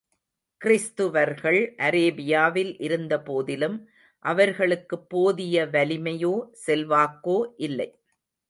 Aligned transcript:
கிறிஸ்துவர்கள், 0.61 1.75
அரேபியாவில் 1.77 2.81
இருந்த 2.81 3.21
போதிலும், 3.21 3.77
அவர்களுக்குப் 4.25 5.09
போதிய 5.09 5.65
வலிமையோ 5.65 6.33
செல்வாக்கோ 6.67 7.37
இல்லை. 7.55 7.89